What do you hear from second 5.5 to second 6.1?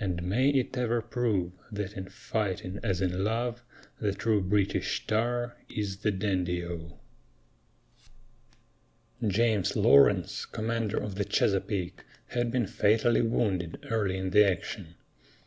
is the